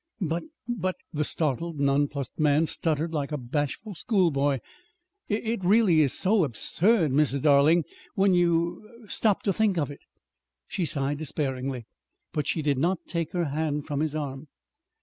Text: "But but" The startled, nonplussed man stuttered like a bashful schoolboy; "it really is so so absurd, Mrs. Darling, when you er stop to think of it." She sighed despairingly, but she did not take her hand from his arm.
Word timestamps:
"But 0.19 0.41
but" 0.67 0.95
The 1.13 1.23
startled, 1.23 1.79
nonplussed 1.79 2.39
man 2.39 2.65
stuttered 2.65 3.13
like 3.13 3.31
a 3.31 3.37
bashful 3.37 3.93
schoolboy; 3.93 4.57
"it 5.29 5.63
really 5.63 6.01
is 6.01 6.11
so 6.11 6.37
so 6.39 6.43
absurd, 6.43 7.11
Mrs. 7.11 7.43
Darling, 7.43 7.83
when 8.15 8.33
you 8.33 8.89
er 9.03 9.07
stop 9.07 9.43
to 9.43 9.53
think 9.53 9.77
of 9.77 9.91
it." 9.91 9.99
She 10.65 10.85
sighed 10.85 11.19
despairingly, 11.19 11.85
but 12.33 12.47
she 12.47 12.63
did 12.63 12.79
not 12.79 13.05
take 13.05 13.31
her 13.33 13.45
hand 13.45 13.85
from 13.85 13.99
his 13.99 14.15
arm. 14.15 14.47